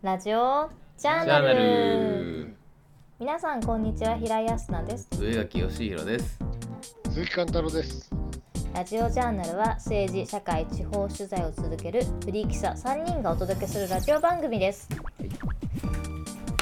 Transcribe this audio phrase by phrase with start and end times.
[0.00, 2.56] ラジオジャージャーナナルル。
[3.18, 5.08] 皆さんこんにちは平井康奈です。
[5.20, 6.38] 上垣義弘です。
[7.06, 8.08] 鈴木貫太郎です。
[8.72, 14.88] ラジオジャーナルは政治社会地方取材を続けるフリー記者3人がお届けするラジオ番組です。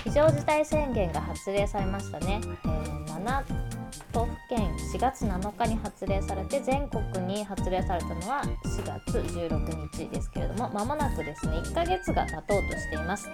[0.05, 3.66] 非常事態宣言が発令されましたね、えー7
[4.13, 13.29] 都府県4月7日に発令されて全国に発令されたのは4月16日ですけれども間もなくですね1ヶ月が経とうとしています。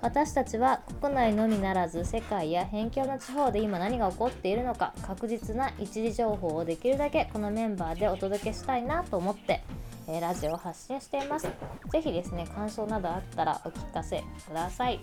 [0.00, 9.62] 私たちは国内のみならず世界や辺境の地方で今何が起こっているのか確実な一時情報をできるだけこのメンバーでお届けしたいなと思って、
[10.06, 11.48] えラジオを発信しています。
[11.90, 15.00] ぜひですね感想などあったらお聞かせください。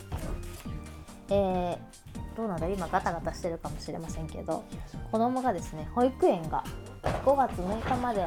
[1.30, 2.11] えー
[2.42, 2.68] どうなんだ。
[2.68, 4.64] 今ガタガタしてるかもしれませんけど
[5.12, 6.64] 子供がですね保育園が
[7.04, 8.26] 5月6日まで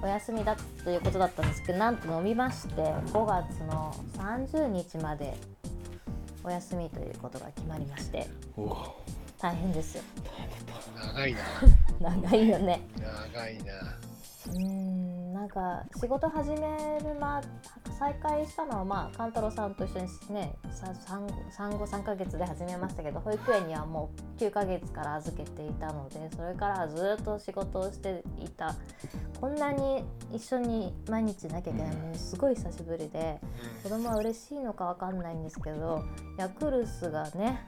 [0.00, 5.34] お休みだということだったんですけどなんと伸びまして5月の30日まで
[6.44, 8.28] お休みということが決まりまして
[9.40, 10.02] 大変ですよ。
[10.94, 11.40] 長いな。
[12.00, 12.80] 長いよね。
[13.32, 13.72] 長いな。
[14.46, 14.93] うーん
[15.44, 16.58] なんか仕事始め
[17.04, 17.42] るま
[17.98, 28.74] 再開したのはまあ勘太郎さんと一緒にねさ産産後3ヶ月で始めましたけど保育園にはもう9ヶ月から預けていたのでそれからはずっと仕事をしていた。
[29.38, 33.38] こんなに一緒に毎日いなきゃいけないのにすごい久しぶりで
[33.82, 36.02] 子供は嬉しいのかわかんないんですけど
[36.38, 37.66] ヤクルスがね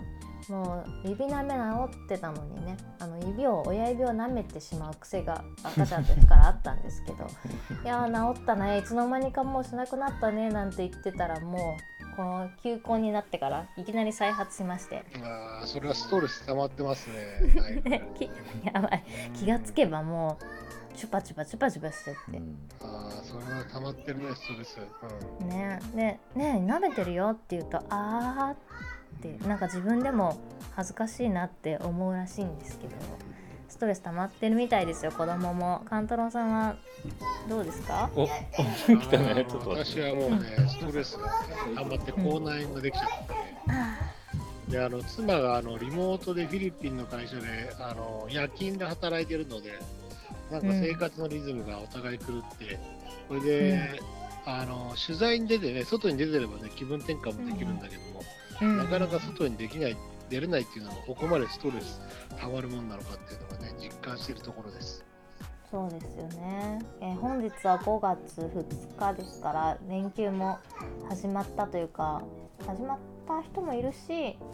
[0.48, 7.26] もう指舐め治ってたのにねあの指を親指を舐めてしまう癖が赤ちゃんの時からあったんですけど
[7.84, 11.76] いやー治ったねいつの間にかもうしなくなったねなんて言ってたらも
[12.12, 17.16] うこの休校になってからいきなり再発しましてああ、それはストレス溜まってますね。
[17.60, 18.30] はい
[18.64, 22.42] やばい気がつけばもうチュパチュパチュパチュパしてって。
[22.82, 24.80] ああ、それは溜まってるね、ストレス。
[25.42, 25.48] うん。
[25.50, 28.95] ねねね舐めてるよって言うとあーって
[29.46, 30.38] なんか自分でも
[30.74, 32.94] 恥ずかしいなって思うらしいんですけど
[33.68, 36.76] ストレス溜まってるみたいですよ子供も勘太郎さんは
[37.48, 38.10] どうですか？
[38.14, 39.46] お、来たね。
[39.48, 39.70] ちょっと。
[39.70, 40.38] 私はもうね、
[40.68, 41.30] ストレスが
[41.74, 43.34] 溜まって口内炎ができちゃって、
[43.68, 43.98] あ
[44.70, 47.42] で、あの妻があのリモートでフィリピンの会社で
[47.78, 49.72] あの夜勤で働いてるので、
[50.50, 52.78] なんか生活のリズムがお互い狂って、
[53.28, 54.00] これで、
[54.46, 58.26] あの取材に出てね、外に出てればね、気分転換もできるんだけども、うん
[58.60, 59.96] なかなか外にできない、
[60.28, 62.00] 出れないっていうのが、ここまでストレス
[62.40, 65.04] 溜まるもんなのかっていうのがね、実感しているところです。
[65.70, 70.58] そうですよね、えー本日は5月2日ですから連休も
[71.08, 72.22] 始まったというか
[72.64, 73.96] 始まった人もいるし、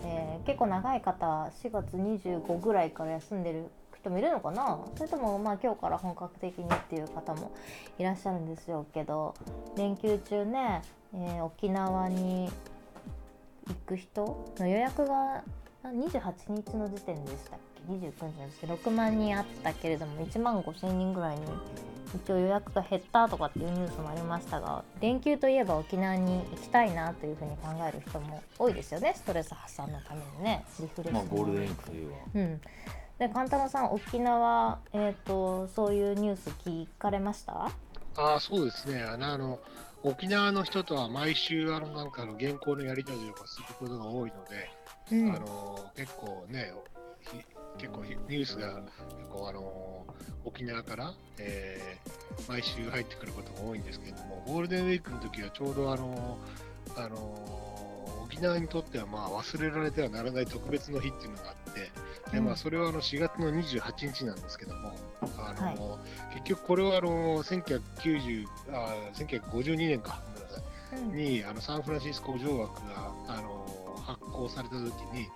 [0.04, 4.80] えー結構長い方は4月25ぐらいから休んでる人もいるのかな？
[4.96, 7.52] それともまあ今日から本格的にっていう方も
[7.98, 9.34] いらっしゃるんですよけど
[9.76, 10.80] 連休中ね、
[11.14, 12.50] えー沖縄に
[13.68, 15.42] 行く人の予約が
[15.84, 21.42] あ28日の時点でしたっけ？29日なんですけど6万人あったけれども1万5千人ぐらいに
[22.14, 32.40] 一応予約が減ったとかっていうニュースもありましたが連休といえば沖縄に行きたいなというふうに考える人も多いですよねストレス発散のためにねリフレッシュまあゴールデンウィークといえば。
[32.40, 32.60] うん
[33.18, 37.70] で勘太郎さん沖縄えっ、とそういうニュース聞かれました？
[38.16, 39.00] ああ、そうですね。
[39.02, 39.58] あの、あの
[40.04, 44.70] 沖縄の人とは毎週、あの、なんかの原稿のやり取りをすることが多いので、
[45.12, 45.34] うん。
[45.34, 46.72] あの、結構ね、
[47.20, 47.40] ひ
[47.78, 50.06] 結構ニュースが、結構あの、
[50.44, 56.38] 沖縄から、えー毎週入ってくることが多いんですけれども、ゴールデンウィークの時はちょうどあの、
[56.96, 57.71] あの、
[58.32, 61.90] 沖縄にとってはまあ忘れられてはならない特別の日っていうのがあって、
[62.32, 64.94] でまあ、それはあの4月の28日なんですけども、
[65.38, 65.98] あの
[66.32, 71.16] 結局これはあの1990あ1952年か、ごめんなさいうん。
[71.16, 73.66] にあのサンフランシスコ条約があの
[74.02, 74.82] 発効された時
[75.12, 75.28] に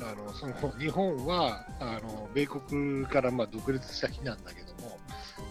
[0.00, 4.98] あのその日本はあの米国からまあ独立した日なんだけども、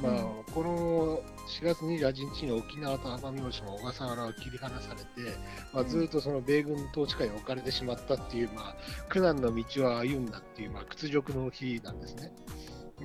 [0.04, 5.38] まあうこの4月28日に沖縄と奄美大島、小笠原を切り離されて、
[5.74, 8.76] まあ、ずっとその米軍統治下に置かれてしまったっていう、まあ、
[9.10, 12.32] 苦難の道を歩んだっていう、まあ、屈辱の日なんですね。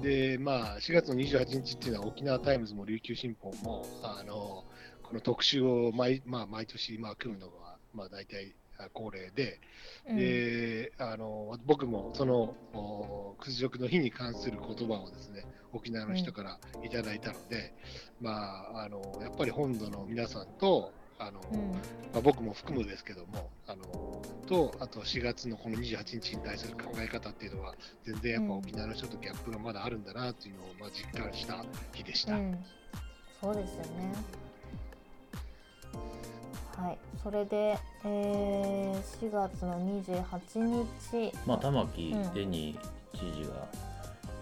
[0.02, 4.64] で、まあ、4月の28日っていうのは沖縄タイムズも琉球新報も、あの、
[5.02, 9.60] この特集を毎,、まあ、毎年、まあ、組むのが、まあ、大体あ恒例で、
[10.08, 10.16] うん。
[10.16, 17.74] で、あの、僕もその、お屈辱の日に関する言葉をですね、沖縄の人からいただいたので、
[18.20, 18.30] ま
[18.74, 21.72] あ、あの、やっぱり本土の皆さんと、あの、うん。
[21.72, 21.78] ま
[22.18, 27.74] あ、僕も含むですけども、あのと、あと4月のこの28日に対する考え方っていうのは、
[28.04, 32.34] 全然やっぱ沖縄の人とギャップがまだあるんだなっていうのをまあ実感した日でした。
[32.34, 32.64] うん、
[33.40, 34.14] そうですよね。
[36.76, 42.34] はい、それで、えー、4月の28日、まあ玉城うん。
[42.34, 43.66] デニー知事が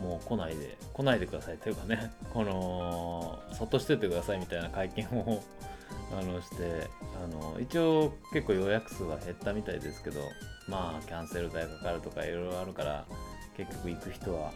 [0.00, 5.42] もう来ないで来ないでくださいというかね このそっとしててくださいみたいな会見を
[6.18, 6.88] あのして
[7.22, 10.20] あの一応結構予約数は減ったみたいですけど
[10.68, 13.04] まあキャンセル代かかるとかいろいろあるから
[13.56, 14.52] 結局行く人は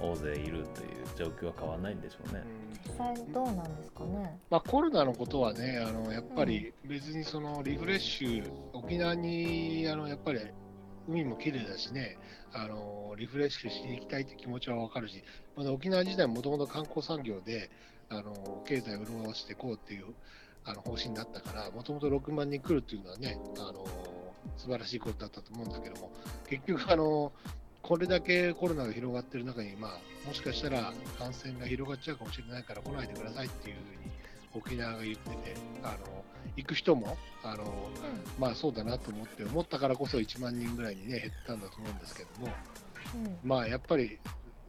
[0.00, 2.42] 大勢いるという状況は変わらないんでしょうね。
[2.86, 4.38] 実際どうなんですかね？
[4.50, 10.40] まあ、コロナのことはね、あのやっぱり別にそのリフレッシュ、沖縄にあのやっぱり
[11.08, 12.18] 海も綺麗だしね、
[12.52, 15.22] あのリフレッシュしに行きたいって気持ちはわかるし、
[15.56, 17.70] まだ沖縄自体もともと観光産業で
[18.08, 20.06] あの経済を潤していこうっていう
[20.64, 23.86] あの方針だったから、もともと6万人来るっていうのはね、あの
[24.56, 26.10] 素晴らしいことだったと思うんだけども、
[26.48, 27.32] 結局あの、
[27.82, 34.19] これだけコロナが広がってる中に、まあ、もしかしたら感染が広がっちゃうかもしれないから来ないでくださいっていうふうに
[34.54, 36.24] 沖縄が言ってて、あの
[36.56, 37.90] 行く人もあの、
[38.38, 42.48] まあそうだなと思って、思ったからこそ1万人ぐらいに、ね、減ったんだと思うんですけども、
[43.14, 43.38] うん。
[43.42, 44.18] まあやっぱり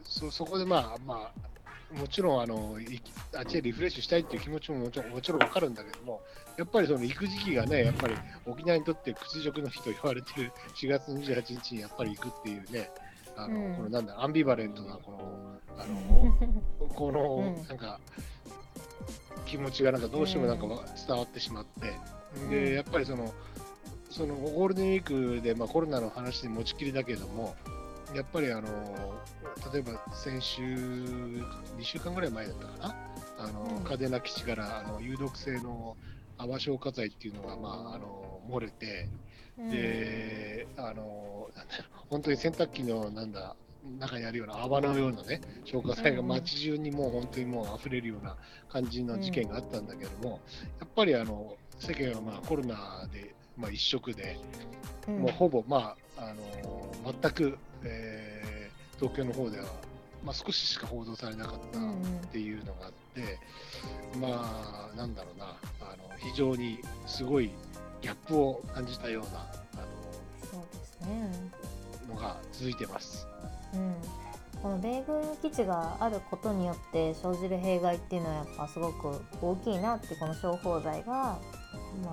[0.03, 1.51] そそこでまあまあ
[1.97, 3.01] もちろんあのい
[3.35, 6.21] あっちでリフレッシュしたいっていう気持ちももちろんもちろん分かるんだけども、
[6.57, 12.91] やっぱりその行く時期がね、やっぱり沖縄にとって屈辱の日と言われてる 4月28日にやっぱり行くっていうね、
[13.35, 13.75] あのうん。
[13.75, 16.37] このなんだアンビバレントなこのあの
[16.95, 17.67] このうん。
[17.67, 17.99] なんか
[19.45, 21.93] 気持ちがなんかどうしてもなんかわ伝わってしまって、
[22.43, 22.49] うん。
[22.49, 23.33] でやっぱりその
[24.09, 27.55] そのゴールデンウィークで、まあ、コロナの話で持ちきりだけども、
[28.13, 28.67] やっぱりあの
[29.73, 31.43] 例えば先週、2
[31.81, 32.95] 週間ぐらい前だったかな、
[33.39, 33.83] あのうん。
[33.83, 35.95] 嘉手納基地からあの有毒性の
[36.37, 39.07] 泡消火剤っていうのが、まあ、あの漏れて、
[39.57, 39.69] うん。
[39.69, 41.73] であのなんだ
[42.09, 43.55] 本当に洗濯機のなんだ
[43.99, 48.35] 中にあるような泡のようなね消火剤がうん街中にもう本当にもう溢れるような
[48.69, 50.39] 感じの事件があったんだけども、
[50.79, 54.37] やっぱりあの世間はまあコロナで、まあ、一色で、
[55.07, 58.41] うんもうほぼ、まあ、あの全く、えー
[59.01, 59.65] 東京の方では、
[60.23, 61.81] まあ、少ししか報道されなかったっ
[62.31, 63.39] ていうのがあって、
[64.19, 66.77] まあ、なんだろうな、あの非常に
[67.07, 67.49] すごい
[68.01, 69.87] ギャップを感じたようなあ
[70.43, 71.31] そうですね。
[72.07, 73.25] ののが続いてます。
[73.73, 73.95] うん、
[74.61, 81.39] この米軍基地があることによって生じる弊害っていうのはやっぱすごく大きいなってこの商法罪が、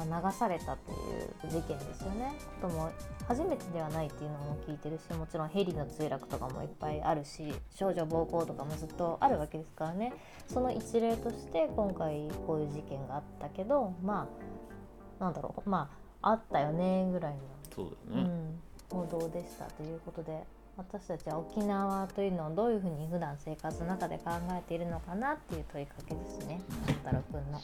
[0.08, 2.32] まあ、流されたという事件ですよね。
[2.60, 2.90] ことも
[3.28, 10.14] 初めてではないっていうのも聞いてるしもちろんヘリの墜落とかもいっぱいあるし少女暴行とかもずっとあるわけですからね
[10.46, 14.26] その一例として今回こういう事件があったけどま
[15.20, 15.90] あなんだろうま
[16.22, 17.40] ああったよねぐらいの
[17.74, 18.30] そうだよね。
[18.30, 20.44] うん、報道でしたということで
[20.78, 26.60] 私たちは沖縄というのをどういうふうに普段生活の中で考えているのかなっていう問いかけですね。
[27.04, 27.60] 太郎くんの。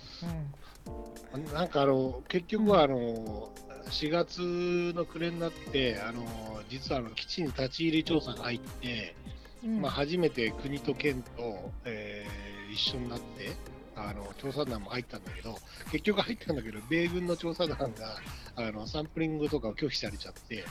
[1.54, 3.50] なんかあの結局はあの
[3.86, 6.24] 4月の暮れになってあの
[6.68, 9.14] 実はあの基地に立ち入り調査が入って、
[9.64, 9.80] うん。
[9.80, 13.52] まあ、初めて国と県と、えー一緒になって
[13.96, 15.56] あの調査団も入ったんだけど
[15.92, 17.86] 結局入ったんだけど米軍の調査団が
[18.56, 20.64] あのサンプリングとかを拒否されちゃって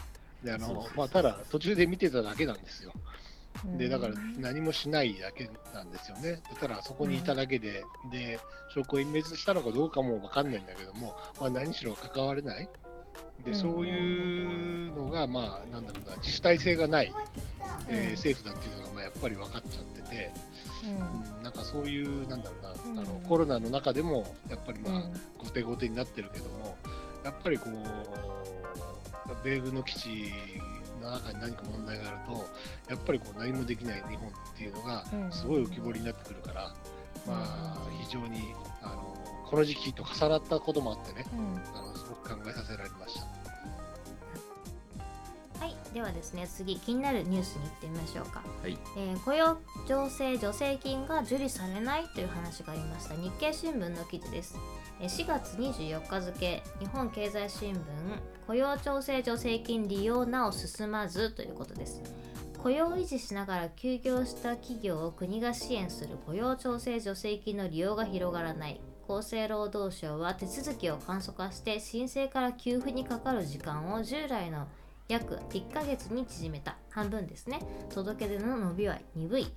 [0.44, 2.92] であの、まあ、ただ途中で見てただけなんですよ。
[3.66, 3.78] うん。
[3.78, 6.42] でだから何もしないだけなんですよね。
[6.60, 8.40] ただそこにいただけで、で
[8.74, 12.70] 証拠を隠滅したのかどうかもわかんないんだけども、まあ、何しろ関われない。
[13.46, 13.56] でうん。
[13.58, 17.14] そういうのが、まあ、なんだろうな、自主体性がない、
[17.88, 18.12] えーうん。
[18.14, 20.32] 政府だっていうのが、まあ、やっぱり分かっちゃってて、
[20.84, 21.38] うん。
[21.38, 23.00] うんなんかそういう、なんだろうな、うん。
[23.00, 25.14] あのコロナの中でも、やっぱりまあ、うん。
[25.38, 26.78] 後手後手になってるけども、
[27.24, 27.74] やっぱりこう、
[29.44, 30.34] 米軍の基地
[31.02, 32.46] の中に何か問題があると、
[32.90, 36.74] やっぱりこう何もできない日本っていうのがうん、すごい浮き彫りになってくるから、
[37.26, 39.16] まあ、非常にあの
[39.50, 41.78] この時期と重なったこともあってね、うん。
[41.78, 43.43] あのすごく考えさせられました。
[45.60, 48.78] はい、ではですね次気になるニュースに行ってみましょうか、はい。
[48.98, 49.58] えー雇用
[49.88, 53.16] 調整助成金が受理されないという話がありました。
[53.16, 54.58] 日経新聞の記事です。
[55.00, 57.78] えー4月24日付日本経済新聞
[58.48, 62.02] 雇用調整助成金利用なお進まずということです。
[62.62, 68.80] 雇用を維持しながら休業した企業を国が支援する雇用調整助成金の利用が広がらない。
[69.06, 74.68] 厚生労働省は手続きを簡素化して申請から給付にかかる時間を従来の
[75.08, 77.60] 約1ヶ月に縮めた半分ですね。
[77.94, 79.48] 届け出の伸びは鈍い。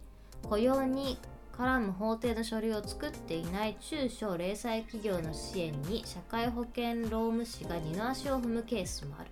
[0.43, 1.19] 雇用に
[1.57, 9.31] 絡む法定の書類を作っていない中小零細企業の支援に社会保険労務士が二の足を踏むケースもある。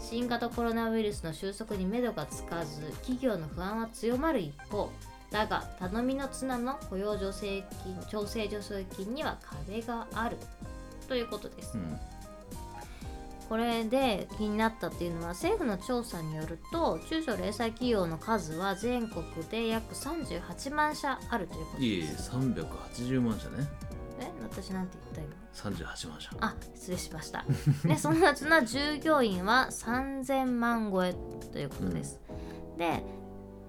[0.00, 4.90] 新型コロナウイルスの収束に目処がつかず企業の不安は強まる一方
[5.30, 10.36] だが頼みの綱の雇用助成金調整助成金には壁がある。
[11.08, 11.76] ということです。
[11.76, 11.98] う、ん。
[13.48, 22.30] これで気になったっていうのは政府の調査によると中小零細企業の数は全国で約38万社あるということいえいえです。
[22.30, 23.68] 380万社ね。
[24.20, 26.30] え私なんて言った今？38万社。
[26.40, 27.44] あ失礼しました。
[27.84, 31.14] で そのうちの従業員は3000万超え
[31.52, 32.20] ということです、
[32.78, 33.02] で、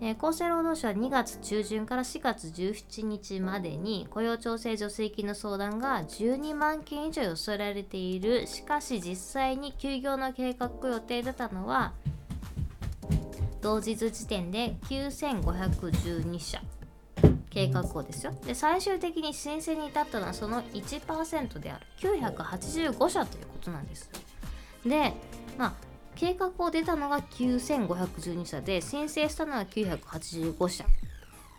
[0.01, 8.45] えー厚生労働省は2月中旬から4月17日までに雇用調整助成金の相談が12万件以上寄せられている。
[8.45, 11.93] しかし実際に休業の計画予定だったのは
[13.61, 16.61] 同日時点で9512社。
[17.49, 18.33] 計画をですよ。
[18.45, 21.85] で最終的に申請に至ったのはその1%である。
[22.01, 24.09] 985社ということなんです。
[24.85, 25.13] で
[25.57, 25.73] まあ
[26.15, 30.85] 計画を出たのが9512社で申請したのは985社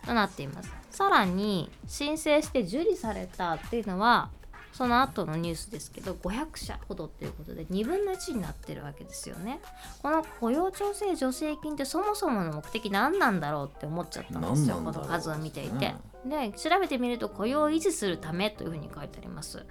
[0.05, 0.73] となっています。
[0.91, 4.31] さらに申請して受理されたっていうのは
[4.73, 9.61] その後のニュースですけど500社ほどっていうことで2分の1になってるわけですよね。
[10.03, 14.77] この雇用調整助成金ってそもそもの目的何なんだろうって思っちゃったんですよ。
[14.77, 15.95] この数を見ていて。
[16.25, 19.65] ねで調べてみると雇用を維持するためというふうに書いてあります。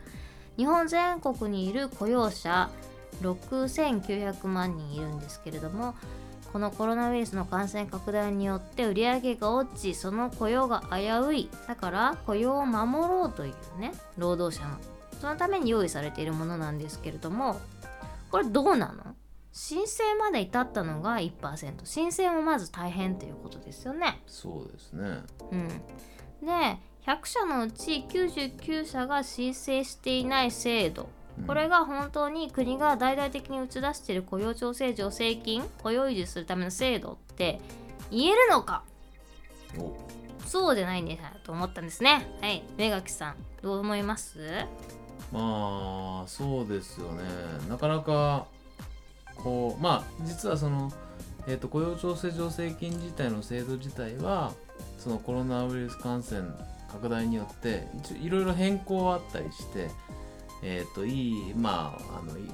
[0.57, 2.69] 日本全国にいる雇用者
[3.21, 5.95] 6900万人いるんですけれども
[6.51, 11.49] このコロナウイルスの感染拡大によって売り上げが落ちその雇用が危うい。
[11.67, 14.77] だから雇用を守ろうというね労働者の
[15.19, 17.59] そのために用意されているものなんですけれども
[18.31, 19.15] これどうなの？
[19.51, 24.21] 申請まで至ったのが1%申請もまず大変ということですよね。
[24.27, 25.23] そうですね。
[25.51, 31.03] うん、で100社のうち99社が申請していない制度。
[31.03, 31.09] うん
[31.45, 37.59] これが本当に国が大々的に打ち出している雇用調整助成金雇用維持するための制度って
[38.09, 38.83] 言えるのか？
[39.77, 39.95] お。
[40.45, 42.27] そうじゃないんですと思ったんですね。
[42.41, 42.63] はい。
[42.77, 44.39] 目垣さんどう思います？
[45.31, 47.23] まあそうですよね。
[47.67, 48.45] なかなか
[49.37, 50.91] こうまあ実はその、
[51.47, 54.53] えー、と雇用調整助成金自体の制度自体は
[54.97, 56.43] そのコロナウイルス感染
[56.91, 57.87] 拡大によって
[58.21, 59.89] いろいろ変更はあったりして
[60.61, 62.45] えっ、といいまああのいい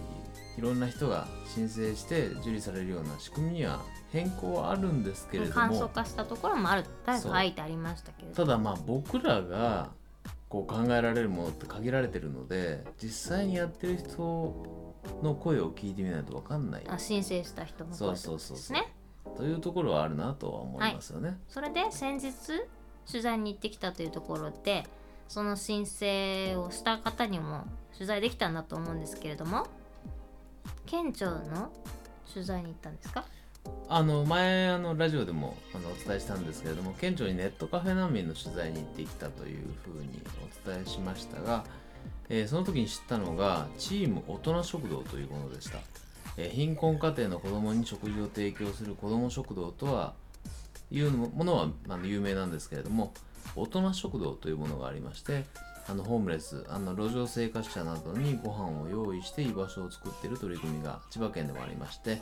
[0.57, 3.81] いろんな人が申請して受理されるような仕組みには
[4.11, 9.89] 変更はあるんですけれど簡素も化したところもあるとそう書いてありましたけれどただまあ僕らが
[10.49, 14.17] こう考えられるものって限られてるので実際にやってる人
[15.23, 16.83] の声を聞いてみないと分かんない。
[16.87, 18.57] あ申請した人の声そうそうそうそう。
[18.57, 18.93] ですね
[19.37, 21.39] というところはあるなとは思いますよね。
[21.47, 22.33] それで先日
[23.09, 24.83] 取材に行ってきたというところで
[25.31, 29.65] その申請をした方にも取材できたんだと思うんですけれども
[30.85, 31.71] 県庁の
[32.33, 33.23] 取材に行ったんですか？
[33.87, 40.21] あの前あのラジオでもあのお伝えしたんですけれども県庁にネットカフェ難民の取材に行ってきたというふうに
[40.65, 41.63] お伝えしましたが、
[42.27, 45.77] えーその時に知ったのがチーム大人食堂というものでした、
[46.35, 50.13] えー貧困家庭の子どもに食事を提供する子ども食堂とは
[50.91, 53.13] いうものはあの有名なんですけれども
[53.55, 55.45] 大人食堂というものがありまして
[55.87, 62.21] あのホームレスあの路上生活者などにご飯を用意して居場所を作っている取り組みが千葉県でもありまして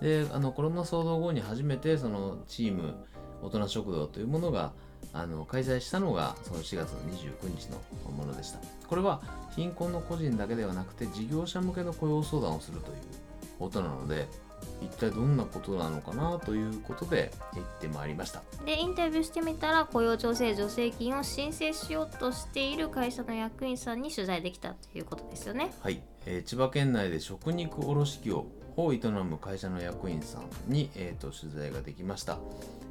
[0.00, 2.94] であのコロナ騒動後に初めてそのチーム
[3.42, 4.72] 大人食堂というものが
[5.12, 8.58] あの開催したのがその4月29日のものでした。
[8.86, 9.20] これは
[9.54, 12.96] 貧困の個人だけではなくて事業者向けの雇用相談をするという
[13.58, 14.28] ことなので
[14.80, 18.42] 一体どんなことなのかなということで行ってまいりました。
[18.64, 25.72] でインタビューしてみたら雇用調整助成金を申請しようとしている会社の役員さんに取材できたということですよね。
[25.80, 32.38] はい、えー千葉県内で食肉卸業を営む会社の役員さんに、えーと取材ができました、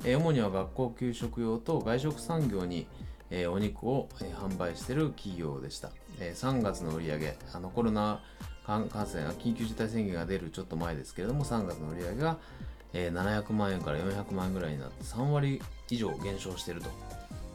[0.04, 2.88] えー主には学校給食用と外食産業に、
[3.30, 8.22] えーお肉を、えー販売している企業でした、えー3月の売上あのコロナ
[8.68, 12.38] 感感染緊急事態宣言が出るちょっと前ですけれども3月の売上が、
[12.94, 16.90] えー700万円から400万円ぐらいになって3割以上減少していると。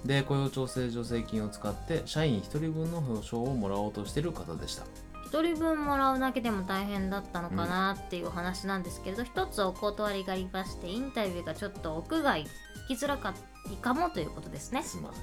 [0.06, 4.84] で雇用調整助成金を使って社員1人分の表彰をもらおうとしている方でした。
[5.30, 12.48] 1人分もらうだけでも大変だったのかなっていうお話なんですけれど、一つお断りがありましてインタビューがちょっと屋外行
[12.88, 14.82] きづらかったかもということですね。
[14.82, 15.20] すまない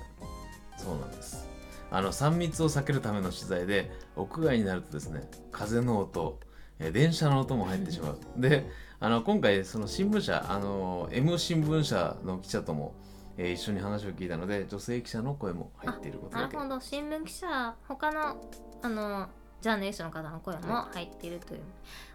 [0.78, 1.46] そうなんです
[1.92, 6.40] あの3密を避けるための取材で屋外になるとですね風の音
[6.80, 8.20] 電車の音も入ってしまう。
[8.38, 8.70] で
[9.02, 12.94] あの今回その新聞社あの M 新聞社の記者とも、
[13.38, 16.58] えー一緒に話を聞いたので女性記者の声も入っていることだけ。
[16.58, 16.82] なるほど。
[16.82, 18.38] 新聞記者他の
[18.82, 19.28] あの
[19.62, 21.62] ジャーナリストの方の声も入っているという。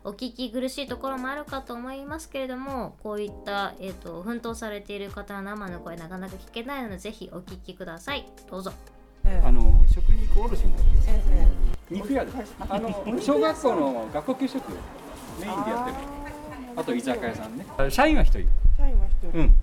[0.04, 8.26] お聞き苦しいところもあるかと思いますけれどもこういった、えー、と奮闘されている方の生の声なかなか聞けないのでぜひお聞きください。
[8.50, 8.72] どうぞ。
[9.44, 11.08] あの食肉卸になります。
[11.90, 12.54] 肉屋です。
[12.68, 12.88] あの
[13.20, 14.62] 小学校の学校給食
[16.76, 17.64] あと居酒屋さんね。
[17.90, 18.48] 社員は一人。
[18.76, 19.54] 社員は一人、うん。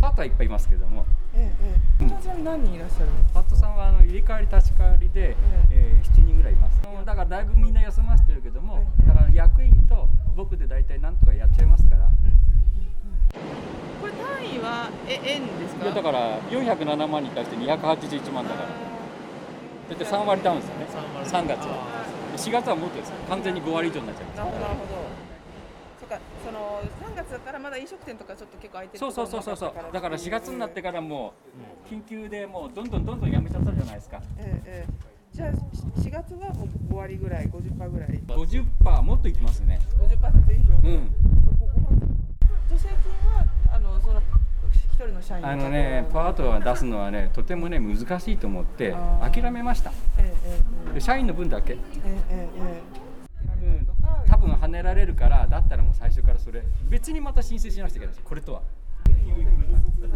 [0.00, 1.04] パートはいっぱいいますけども。
[1.34, 1.66] ええ。
[2.00, 3.40] ええパートさん何人いらっしゃるんですか？
[3.42, 5.36] パートさんはあの入れ替わり立ち替わりで、
[5.70, 6.80] えー、7人ぐらいいます。
[7.04, 12.08] だからだいぶみんな休ませてるけどもだから役員と僕で大体なんとかやっちゃいますから。
[14.00, 15.84] これ単位はえ円ですか？
[15.84, 18.68] いやだから407万に対して281万だから
[19.90, 20.86] だって3割ダウンですよね。
[21.24, 21.74] 3月は。
[22.36, 23.16] 4月はもっとですよ。
[23.28, 24.36] 完全に5割以上になっちゃいます。
[24.38, 24.90] なるほどなるほど。
[26.00, 26.80] そっかその
[27.10, 29.72] 3月だったらまだ飲食店とかちょっと結構空いてるそうそうそうそうそう。
[29.92, 31.34] だから4月になってからも
[31.90, 34.22] う緊急でもうどんどんどんどんやめちゃったじゃないですか。
[34.38, 34.92] ええええ。
[35.36, 35.50] じゃあ
[36.00, 38.08] 4月はもう5割ぐらい50%ぐらい。
[38.28, 39.80] 50%もっといきますね。
[39.98, 40.06] 50%
[40.54, 41.14] 以上、うん
[42.70, 44.22] 助成金はあのその
[44.72, 49.92] 一人の社員あのねパートは出すのはねとてもね難しいと思って諦めました。
[50.18, 50.34] え
[50.96, 51.74] え社員の分だけ。
[51.74, 51.78] ええ
[52.30, 52.82] ええ
[53.62, 53.84] ええ。
[53.84, 56.62] とか多分跳ねられるからだったらもう最初からそれ。
[56.88, 58.14] 別にまた申請しなくちゃいけない。
[58.14, 58.62] しこれとは。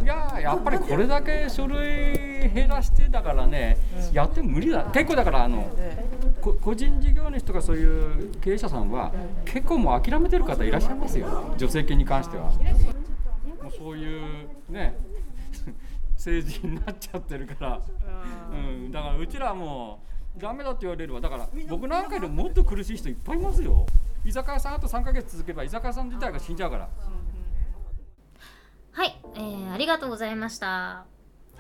[0.03, 3.79] いやーやっぱりこれだけ書類減らしてだからね、
[4.13, 4.85] やっても無理だ。
[4.93, 5.71] 結構だからあの
[6.41, 9.13] 個人事業主とかそういう経営者さんは
[9.45, 11.55] 結構もう諦めてる方いらっしゃいますよ。
[11.57, 12.45] 助成金に関しては。
[12.45, 14.97] もうそういうね
[16.15, 17.81] 政治になっちゃってるから、
[18.53, 20.01] うん、だからうちらはも
[20.37, 21.21] うダメだって言われるわ。
[21.21, 23.87] だから僕なんかよりももっと苦しい人いっぱいいますよ。
[24.25, 26.89] 居酒屋さんあと3ヶ月続けば居酒屋さん自体が死んじゃうから。
[28.93, 31.05] はい、えー、ありがとうございました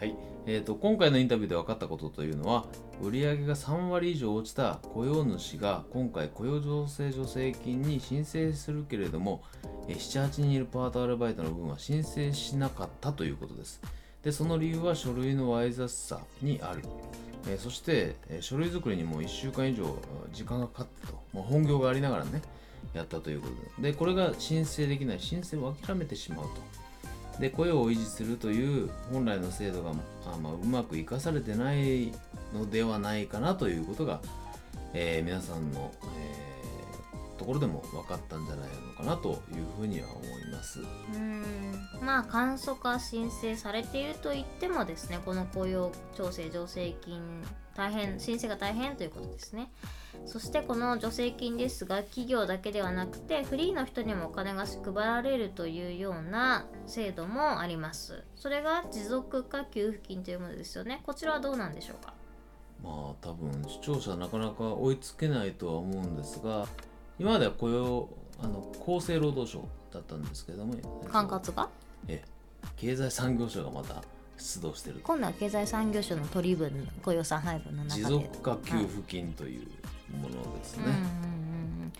[0.05, 2.67] はい、えー、と今回のインタビューで分かったことというのは
[3.01, 9.43] 売り上げが3割以上落ちた雇用主が今回雇用調整助成金に申請するけれども
[9.89, 13.81] 78人いるパートアルバイトの分は申請しなかったということです。
[14.23, 16.83] でその理由は書類のわい雑さにある、
[17.49, 19.97] えーそして、えー書類作りにも1週間以上
[20.35, 22.43] 時間がかかったと、まあ、本業がありながらね
[22.93, 23.93] やったということで。
[23.93, 25.21] でこれが申請できない。
[25.21, 26.84] 申請を諦めてしまうと。
[27.39, 30.01] で雇用を維持するという本来の制度が、ま
[30.51, 32.13] あ、うまく生かされてない
[32.55, 34.21] のではないかなということが、
[34.93, 35.93] えー皆さんの、
[37.45, 39.37] ところでも分かったんじゃないのかなという
[39.77, 40.81] ふうには思います。
[40.81, 41.45] うーん。
[42.01, 47.21] まあ簡素化申請されていると言ってもですねこの雇用調整助成金
[47.77, 49.71] 大変申請が大変ということですね。
[50.25, 58.25] そしてこの助成金ですが企業だけではなくてフリーの人にもお金が配られるというような制度もあります。
[58.37, 61.03] それが持続化給付金というものですよね。
[61.05, 62.15] こちらはどうなんでしょうか？
[62.83, 66.67] まあ多分視聴者なかなか追いつけないとは思うんですが
[67.19, 68.09] 今までは雇用
[68.43, 70.75] あの厚生労働省だったんですけども
[71.11, 71.69] 管轄が？
[72.09, 72.35] ええ
[72.77, 74.03] 経済産業省がまた
[74.37, 79.67] 出動してる今度は経済産業省の取り分雇用産配分の中で持続化給付金という
[80.17, 80.85] ものですね。
[80.87, 81.93] うんうんうんうん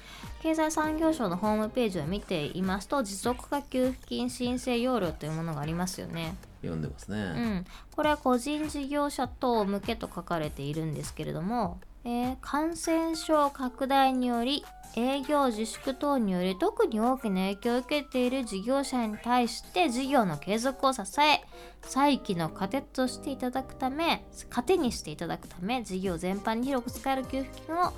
[0.43, 6.37] 経済産業省のホームページを見ていますと持続化給付金申請要領というものがありますよね。
[6.61, 7.17] 読んでますね。
[7.17, 7.21] う
[7.61, 7.65] ん、
[7.97, 14.63] これは個人事業者等向けと書かれているんですけれども、えー感染症拡大により
[14.97, 21.41] 営業自粛等により特に大きな影響を受けている事業者に対して事業の継続を支え
[21.83, 27.93] 再起の糧としていただくため糧にしていただくため事業全般に広く使える給付金を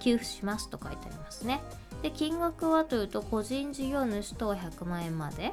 [0.00, 1.62] 給付しますと書いてありますね。
[2.02, 5.52] で金額はというと個人事業主等100万円まで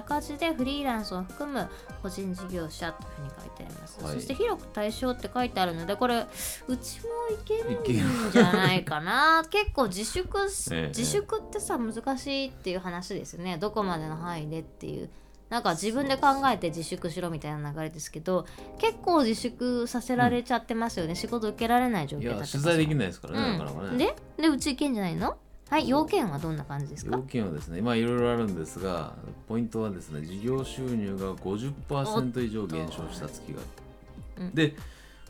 [0.00, 1.68] 赤字でフリーランスを含む
[2.02, 4.14] 個人事業者というふうに書いてあります、はい。
[4.14, 6.26] そして広く対象って書いてあるのでこれ
[6.68, 9.44] うちもいけるんじゃないかな。
[9.50, 10.88] 結構自粛す、ええ。
[10.88, 13.58] 自粛ってさ難しいっていう話ですよね。
[13.58, 15.10] どこまでの範囲でっていう。
[15.48, 18.46] なんか自分で考えて自粛しろみたいな流れですけど
[18.78, 23.58] 結構自粛させられちゃってますよね、仕事受けられない状況だった取材できい、ないですからね、うん。
[23.58, 24.14] なかなかね。
[24.38, 25.36] ででうち行けんじゃないの？
[25.70, 27.16] はい要件はどんな感じですか？
[27.16, 29.14] 要件はですね、まあいろいろあるんですが、
[29.48, 34.46] ポイントはですね、事業収入が50%以上減少した月がある。
[34.46, 34.54] うん。
[34.54, 34.74] で、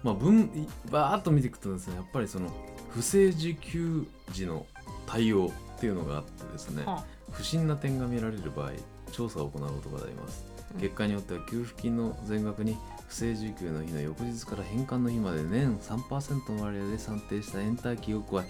[0.03, 2.49] まあ分、いバーっと見ていくとですね、やっぱりその
[2.89, 4.65] 不正受給時の
[5.07, 8.71] 対応っていうのがあってですね、は不審な点が見られる場合、
[9.13, 10.47] 調査を行うことがあります。
[10.75, 10.81] うん。
[10.81, 18.49] 結果によっては給付金の全額に不正受給の日の翌日から返還の日まで年3%の割合で算定したエンターキーを加え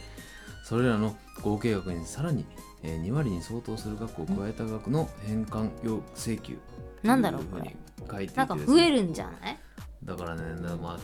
[0.71, 2.47] それらの合計額にさらに
[2.85, 6.57] えー2割に相当する額を加えた額の返還要請求。
[7.03, 7.77] なんだろうというふうに
[8.09, 9.59] 書いていてなんか増えるんじゃない？
[10.05, 10.43] だからね
[10.81, 10.99] まあ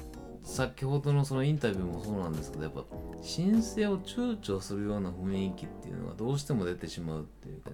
[0.44, 2.84] 先ほどのそのインタビューもそうなんですけどやっぱ
[3.20, 7.72] 申請を躊躇するような雰囲気っていうのがどうしても出てしまうっていうか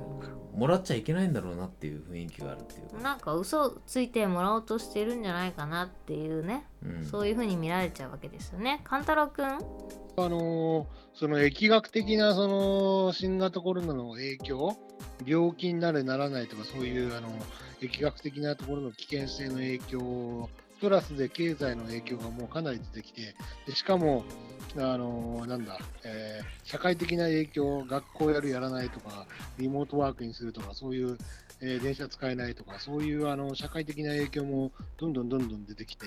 [0.54, 8.80] もらっちゃいけないんだろうなっていう雰囲気があるっていうか、なんか嘘ついてもらおうとしてるんじゃないかなっていうね、うん、そういう風に見られちゃうわけですよね。
[8.84, 9.58] 勘太郎くん
[10.16, 14.76] あのその疫学的なその新型コロナの影響、
[15.24, 17.28] 病気になる、ならないとか、そういうあの
[17.80, 23.34] 疫学的なところの危険性の影響、プラスで経済の影響がもうかなり出てきて、
[23.66, 24.24] でしかも、
[24.76, 29.26] あのなんだ、えー社会的な影響、学校やる、やらないとか、
[29.58, 31.18] リモートワークにするとか、そういう、
[31.60, 36.06] えー電車使えないとか、そういうあの社会的な影響もどんどんどんどん出てきて、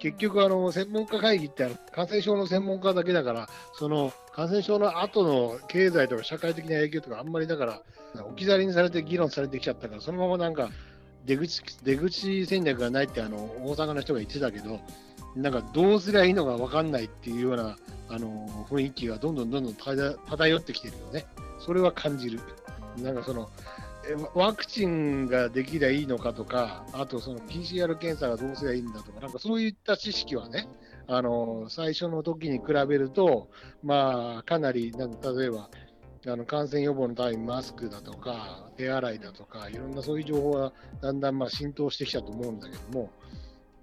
[0.00, 7.82] 結局あの、専門家会議って感染症の専門家だけだから、その感染症の後の経済とか社会的な影響とか、あんまりだから、
[8.24, 10.70] 置き去りにされて議論されてきちゃったから、そのままなんか
[11.26, 14.80] 出口出口戦略がないってあの大阪の人が言ってたけど、
[15.36, 17.76] なんかどうすりゃいいのか分かんないっていうような
[18.08, 21.26] あの雰囲気がどんどんどんどん漂ってきてるよね。
[21.60, 22.40] それは感じる。
[22.98, 23.48] なんかその
[24.34, 30.68] ワクチンができりゃいいのかとか、あとその PCR 検査がどうすりゃいいんだとか、なんかそういった知識はね、
[31.06, 33.48] あの最初の時に比べると、
[33.82, 35.68] まあ、かなり、なん例えば、
[36.26, 43.10] あの感染予防のためにマスクだとか、手洗いだとか、いろんなそういう情報がだんだんまあ浸透してきたと思うんだけども、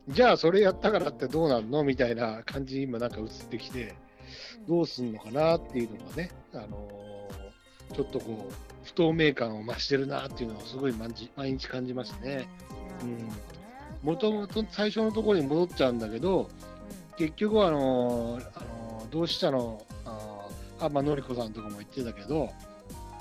[0.09, 1.83] じゃあそれやったからってどうなんの？
[1.83, 3.95] みたいな感じに今なんか映ってきて、
[4.67, 7.07] どうすんのかなっていうのがね、あのー
[7.95, 12.47] ちょっとこう、不透明感を増してるなっていうのをすごい毎日毎日感じますね。
[13.03, 13.29] うん
[14.03, 16.49] もともと最初のところに戻っちゃうんだけど、
[17.17, 22.49] 結局はあのーあのー同志社のあー浜典子さんとかも言ってたけど、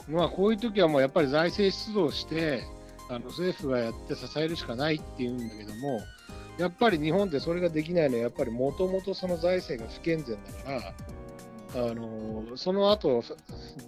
[0.08, 2.62] まあ、こういう時はもうやっぱり財政出動して、
[3.08, 6.00] あの政府がやって支えるしかないっていうんだけども、
[6.58, 10.94] やっぱり日本でそれができないのは、やっぱりもともとその財政が不健全だから、
[11.76, 13.22] あのその後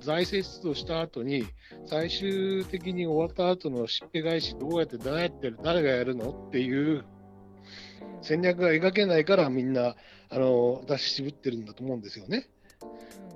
[0.01, 1.46] 財政出動した後に、
[1.87, 7.05] 最終的に終わった後のしっぺ返し、どうやって誰やってる、誰がやるのっていう
[8.20, 9.96] 戦略が描けないから、みんな
[10.29, 12.46] あの出し渋ってるんだと思うんですよね。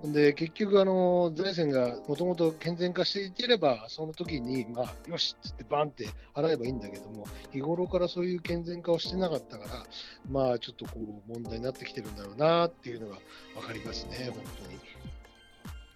[0.05, 9.87] で結局、あの財政がもともと健全化していければ、その時に、まあ、よしっつってバンって払えばいいんだけども、日頃からそういう健全化をしてなかったから、
[10.29, 13.19] まあ、ちょっとこう問題になってきてるんだろうなっていうのが
[13.55, 14.79] 分かりますね、本当に。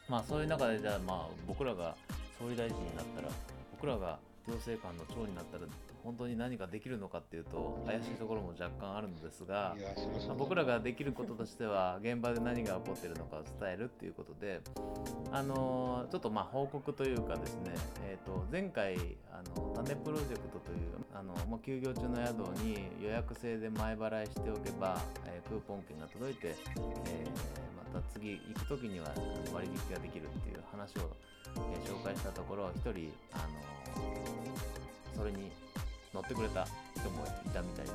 [0.08, 1.96] まあそういう中でじゃあまあ僕らが
[2.38, 3.28] 総理大臣になったら
[3.72, 5.64] 僕らが行政官の長になったら
[6.06, 9.74] 本当に何かできるのかっていうと怪しいところも若干あるのですが
[10.38, 14.60] 僕らができることとしては現場で何が起こっているのかを伝えるっていうことで、
[15.32, 17.72] あのーちょっとまあ報告というかですね、
[18.06, 18.94] えー、と前回
[19.32, 26.54] あの種プロジェクトというあの、まあ、休業中の宿に予約制で前払いしておけば、えークーポン券が届いて、
[27.06, 29.06] えーまた次行く時には
[29.52, 31.10] 割引ができるっていう話を、
[31.56, 33.38] えー紹介したところ一人、あ
[33.98, 35.50] のーそれに
[36.16, 36.64] 乗ってくれた
[36.96, 37.92] 人もいたみたいで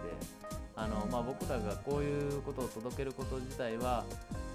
[0.75, 4.05] あの、まあ、僕らがこういうことを届けること自体は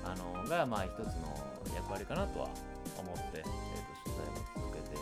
[0.05, 1.35] あのがまあ一つの
[1.75, 2.49] 役割かなとは
[2.97, 3.51] 思って、えー、と
[4.07, 4.95] 取材を続けて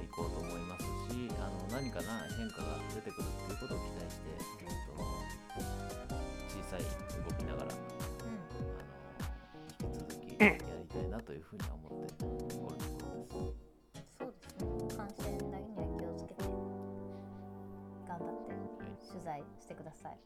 [0.00, 4.32] いこうと思いますしあの何かな変化が出てくるっていうことを期待して、
[4.64, 5.04] えー、と
[6.48, 6.88] 小さい
[7.20, 7.76] 動きながらあ
[8.24, 10.56] の引き続きやり
[10.88, 12.09] たいなというふうには思って
[19.42, 20.18] 材してください。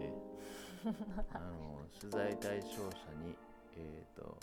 [0.00, 0.32] ええ。
[1.32, 2.90] あの取材対象者
[3.24, 3.36] に、
[3.76, 4.36] えー、と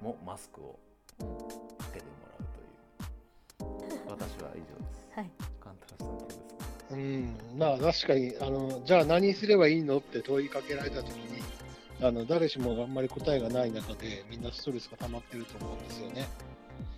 [0.00, 0.78] もマスクを
[1.78, 4.10] かけてもらうという。
[4.10, 5.08] 私は以上です。
[5.12, 5.30] はい。
[5.60, 6.44] カンタラさんどうですか
[6.92, 11.40] うん、まあ確かにあの、じゃあ何すればいいのって問いかけられたときに
[12.02, 16.28] あの、誰しもがあんまり答えがない中で、みんなストレスが溜まってると思うんですよね。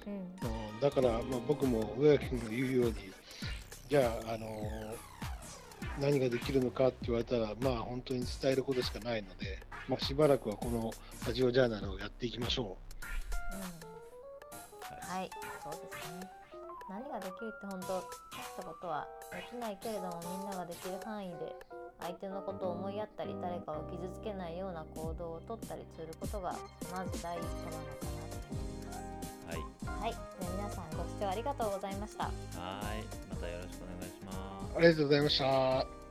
[0.07, 0.13] うん。
[0.15, 0.17] う
[0.77, 2.95] ん、だから、まあ、僕も上垣君が言うように、
[3.89, 4.47] じゃあ、あの
[6.01, 10.93] 何ができるのかって言われたら、まあ本当に伝えることしかないので、まあ、しばらくはこの
[11.27, 12.77] ラジオジャーナルをやっていきましょ
[13.53, 13.93] ううん
[15.13, 15.31] はい、
[15.63, 16.43] そうですね。
[16.89, 21.55] 何ができるって本当大したことはできないけれどもみんなができる範囲で
[22.01, 26.55] 相手のことを思いやったり誰かを傷つけないような行動をとったりすることが
[26.93, 29.32] まず第一歩なのかなと思います。
[29.53, 30.17] はい、はい、で
[30.57, 32.25] 皆さんご視聴ありがとうございました。
[32.25, 32.33] はい
[33.31, 34.75] またよろしくお願いします。
[34.75, 34.79] う。
[34.79, 36.02] ありがとうございました。